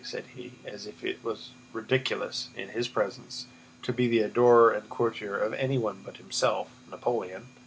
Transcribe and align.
said 0.03 0.23
he, 0.35 0.53
as 0.65 0.87
if 0.87 1.03
it 1.03 1.23
was 1.23 1.51
ridiculous, 1.73 2.49
in 2.55 2.69
his 2.69 2.87
presence, 2.87 3.45
to 3.83 3.93
be 3.93 4.07
the 4.07 4.21
adorer 4.21 4.71
and 4.71 4.89
courtier 4.89 5.37
of 5.37 5.53
anyone 5.53 6.01
but 6.03 6.17
himself, 6.17 6.71
Napoleon. 6.89 7.49